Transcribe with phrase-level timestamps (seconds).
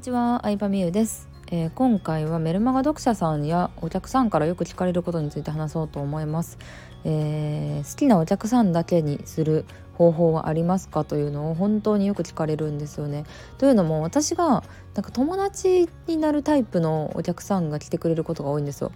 [0.00, 6.56] にちは、相葉美優です、えー、今回はメルマガ読者さんやお客さんからよく聞かれることについて話そうと思います、
[7.04, 13.24] えー、好きなお客さんだけにする方法はありますかというのを本当によく聞かれるんですよね。
[13.58, 18.92] というのも私がなんか友達になるタイプのお客さんが来てくれることが多いんですよ。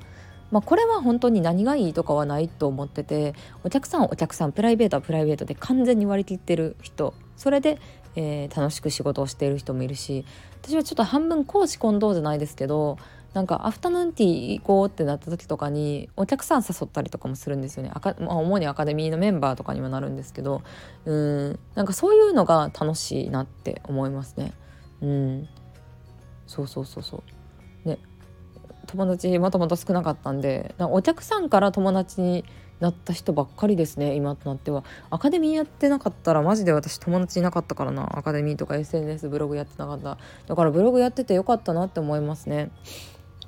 [0.51, 7.13] まあ、これは本当に何がいいとかはないと思っててお客さんお客さんプライベートはプライベートで完全に割り切ってる人。
[7.37, 7.79] それで
[8.17, 10.25] えー、楽しく仕事をしている人もいるし
[10.63, 12.99] 私はちょっと半分公私混同じゃないですけど
[13.35, 17.91] なんかアフタヌーンティー行こうってなった時とかにお客さん誘ったりとかもするんですよね。
[17.93, 20.63] あか、まあ、主にアカデミーのメンバーとかにもなるんですけど
[21.05, 21.59] うん。
[21.75, 24.53] なんかそういうのが楽しいなって思いますね。
[25.03, 25.49] うん。
[26.47, 27.23] そうそうそうそう。
[28.95, 32.45] 友達もともと少なかったんでお客さんから友達に
[32.79, 34.85] なった人ばっかりですね今となっては。
[35.11, 38.17] アカデミーやってなかったらマジで私友達いなかったからな。
[38.17, 40.19] アカデミーとか SNS ブログやってなかった。
[40.47, 42.71] だからブログやっててよかったなって思いますね。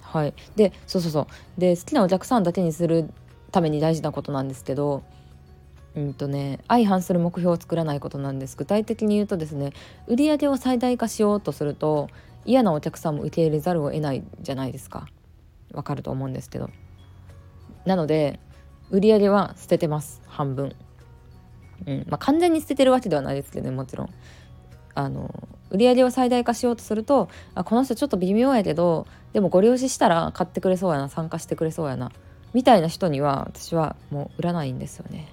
[0.01, 0.35] はい。
[0.57, 1.61] でそうそうそう。
[1.61, 3.11] で好きなお客さんだけにする
[3.53, 5.03] ために大事なことなんですけど
[5.95, 8.57] うんとね相反する目標を作らないことなんです。
[8.57, 9.73] 具体的に言うとですね
[10.07, 12.09] 売上を最大化しようとすると
[12.45, 15.09] 嫌なお客さんも受け入れざるを得ないじゃないですか。
[15.77, 16.71] わかると思うんですけど。
[17.85, 18.41] なので
[18.91, 20.21] 売り上げは捨ててます。
[20.27, 20.75] 半分、
[21.87, 22.05] うん。
[22.09, 24.11] まあ、完全に捨ててるわけではないですけどねもちろん。
[24.95, 25.31] あの
[25.71, 32.13] 売り上げを最大化しようとするとあこの人ちょっと微妙やけどでもご了承したら買ってくれそうやな参加してくれそうやな
[32.55, 35.29] みたいな人には私はもう売らないんですよね。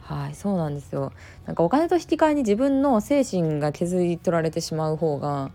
[0.00, 1.12] はいそうなんですよ。
[1.46, 5.50] なんかお金と引き換えに自分の精神が削り取られてしまう方が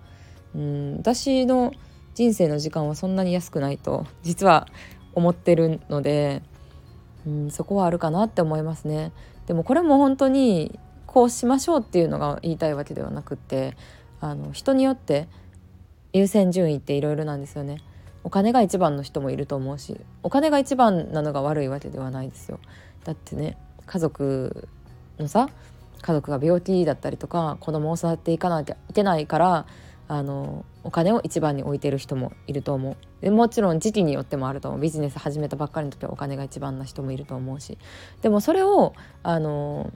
[0.56, 1.72] うん私の
[2.20, 4.68] 人生の時間はそんなに安くないと実は
[5.14, 6.42] 思ってるので
[7.26, 9.12] うん、そこはあるかなって思いますね。
[9.48, 13.76] でもこれも本当にこうしましょうっていうのが言いたいわけではなくって
[14.22, 15.28] あの人によって
[16.14, 17.78] 優先順位っていろいろなんですよね。
[18.24, 22.60] お金が一番の人もいると思うしお金が一番なのが悪いわけではないですよ。
[23.04, 24.68] だってね家族
[25.18, 25.50] のさ
[26.02, 29.66] 家族が病気だったりとか子供を育っていかなきゃいけないから
[30.10, 32.98] あのお金を一番に置いてる人もいると思う。
[33.22, 34.82] でもちろん時期によってもあると思う。
[34.82, 37.78] ビジネス始めたばっかりの時はお金が一番な人もいると思うし。
[38.24, 39.94] でもそれをあの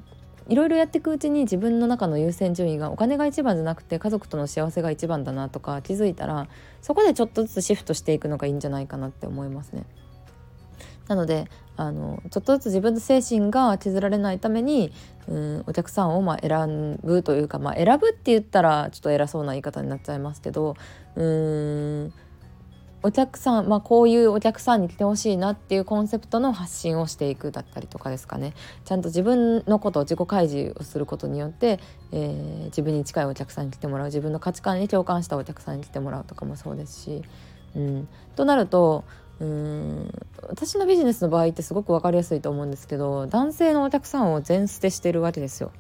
[0.47, 6.47] いろいろやっていくうちに自分の中の優先順位がお金が一番じゃなくて家族との幸せが一番だなとか気づいたら
[6.81, 9.85] そこでちょっとずつシフトしていくのがいいんじゃないかなって思いますね。
[11.07, 14.91] なのであのちょっとずつ自分の精神が削られないために
[15.27, 20.75] うんお客さんをまあ選ぶというか、まあ、選ぶって言ったらちょっと偉そうな言い方になっちゃいますけど
[21.15, 22.13] うん
[23.05, 28.53] お客さん、まあ、こういうお客さんに来てほしいなっていうコンセプトの発信をしていくだったりとかですかね。
[28.85, 31.81] ちゃんと自分のことを自己開示をすることによって、
[32.13, 34.07] えー、自分に近いお客さんに来てもらう。
[34.07, 37.23] 自分の価値観に共感したお客さんに来てもらうとかもそうですし、
[37.75, 38.07] うん、
[38.37, 39.03] となると
[39.39, 40.11] うーん
[40.49, 45.71] 私のビジネスの場合ってすごく分かりやすいと思うんですけど男性のお客さんを全捨てしてるわけですよ。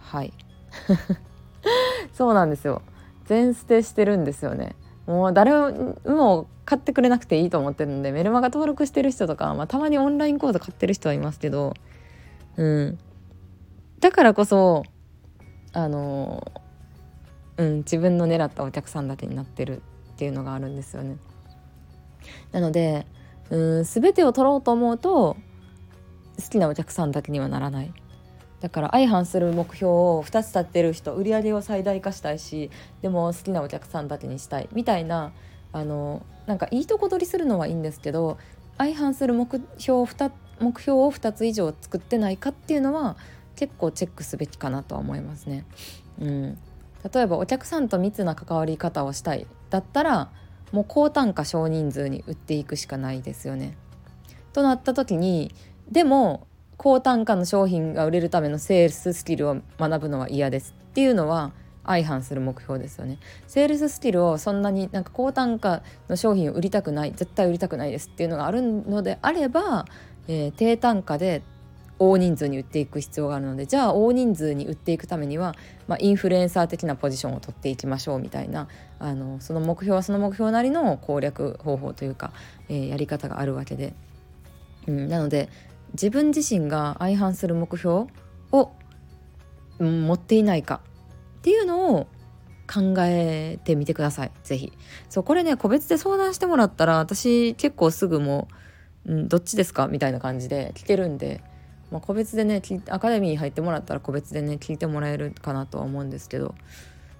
[0.00, 0.32] はい。
[2.12, 2.82] そうなんですよ。
[3.26, 4.76] 全捨てしてるんですよね。
[5.06, 11.74] もう誰も買ってくれなくていいと思ってるんでメルマガ登録してる人とか、まあ、たまにオンライン講座買ってる人はいますけど
[12.56, 12.98] うん。
[14.00, 14.82] だからこそ
[15.72, 16.50] あの
[17.56, 19.82] うん自分の狙ったお客さんだけになってる
[20.14, 21.16] っていうのがあるんですよね。
[22.52, 23.06] なので
[23.50, 25.36] うん全てを取ろうと思うと
[26.42, 27.92] 好きなお客さんだけにはならない。
[28.60, 32.70] だから相反する目標を2つ立ってる人売り上げを最大化したいし
[33.02, 34.68] でも好きなお客さんだけにしたい。
[34.72, 35.32] みたいな
[35.72, 38.38] あのなんかいいとこ取りするのはいいんですけど
[38.78, 39.48] 相反する目
[39.78, 43.16] 標 2, 目標を2つ以上作ってないかっていうのは
[43.56, 45.64] 結構チェックすべきかなとは思いますね。
[46.20, 46.58] うん、
[47.12, 49.46] 例えばお客さんと密な関わり方をしたい。
[49.70, 50.30] だったら
[50.72, 53.76] もう高単価少人数に売っていくしかないですよね。
[54.52, 55.54] となった時に
[55.90, 56.46] でも
[56.76, 61.52] 高単価の商品が売れるためのセールススキルを学ぶのは嫌ですっていうのは
[61.84, 63.18] 相反する目標ですよね。
[63.46, 69.86] セールススキルをそんなになんか高単価の商品を売りたくない絶対売りたくないですっていうのがあるのであれば、
[70.26, 71.42] えー、低単価で
[71.98, 75.54] 大人数に売っていく必要があるのでじゃあ大人数に売っていくためには、
[75.88, 82.32] まあ、インフルエンサー的なポジションを取っていきましょうみたいなあのその目標はその目標なりの攻略方法というか、
[82.68, 83.94] えー、やり方があるわけで、
[84.86, 85.48] うん、なので
[85.92, 88.06] 自分自身が相反する目標
[88.52, 88.72] を、
[89.78, 90.80] 持っていないか
[91.38, 92.06] っていうのを
[92.66, 94.30] 考えてみてください。
[94.42, 94.72] 是非
[95.08, 98.48] そうこれね個別で相談してもらったら私結構すぐも
[99.04, 101.42] う、うん、どっちですかみたいな感じで聞けるんで
[101.90, 106.54] まあ、個別でねアカデミーに入ってもらったら個別でね聞いてもらえるかなとは思うんですけど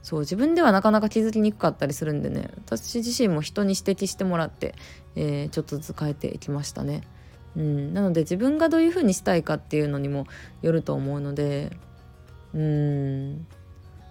[0.03, 4.75] そう自分ではなかなか気づきにくかったりするんでね私自身も人に指摘してもらって、
[5.15, 7.03] えー、ちょっとずつ変えていきましたね。
[7.57, 10.27] うん、なので自分がどういうふうにしたいかっていうのにも
[10.63, 11.71] よると思うので
[12.55, 13.47] うん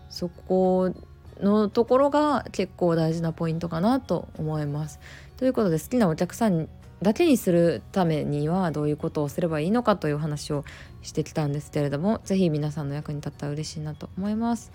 [0.09, 0.93] そこ
[1.39, 4.99] のところが結構大事なポイントかなと思います。
[5.37, 6.69] ということで好きなお客さん
[7.01, 10.63] だけにするためにはどういうことをすればいいのかという話を
[11.01, 14.71] してきたんですけれども是非皆さんの役に立ったら嬉しいなと思います。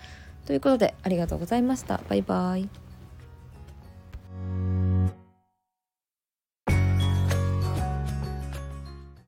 [0.47, 2.01] ということでありがとうございました。
[2.09, 2.90] バイバイ。